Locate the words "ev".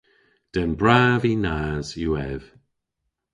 2.29-2.41